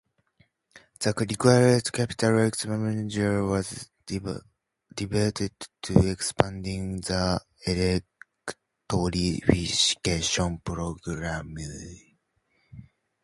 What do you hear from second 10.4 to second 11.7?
programme.